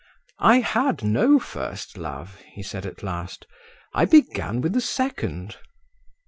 "I 0.39 0.61
had 0.61 1.03
no 1.03 1.37
first 1.37 1.95
love," 1.95 2.39
he 2.55 2.63
said 2.63 2.87
at 2.87 3.03
last; 3.03 3.45
"I 3.93 4.05
began 4.05 4.59
with 4.59 4.73
the 4.73 4.81
second." 4.81 5.57